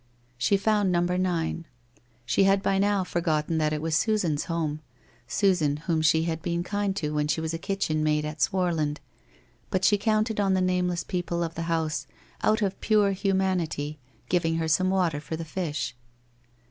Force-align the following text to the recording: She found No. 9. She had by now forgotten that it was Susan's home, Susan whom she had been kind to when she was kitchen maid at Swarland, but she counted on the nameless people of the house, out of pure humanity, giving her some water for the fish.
She 0.39 0.57
found 0.57 0.91
No. 0.91 1.01
9. 1.01 1.67
She 2.25 2.45
had 2.45 2.63
by 2.63 2.79
now 2.79 3.03
forgotten 3.03 3.59
that 3.59 3.71
it 3.71 3.83
was 3.83 3.95
Susan's 3.95 4.45
home, 4.45 4.81
Susan 5.27 5.77
whom 5.77 6.01
she 6.01 6.23
had 6.23 6.41
been 6.41 6.63
kind 6.63 6.95
to 6.95 7.11
when 7.13 7.27
she 7.27 7.39
was 7.39 7.53
kitchen 7.61 8.03
maid 8.03 8.25
at 8.25 8.41
Swarland, 8.41 8.99
but 9.69 9.85
she 9.85 9.99
counted 9.99 10.39
on 10.39 10.55
the 10.55 10.59
nameless 10.59 11.03
people 11.03 11.43
of 11.43 11.53
the 11.53 11.69
house, 11.69 12.07
out 12.41 12.63
of 12.63 12.81
pure 12.81 13.11
humanity, 13.11 13.99
giving 14.27 14.55
her 14.55 14.67
some 14.67 14.89
water 14.89 15.21
for 15.21 15.35
the 15.35 15.45
fish. 15.45 15.95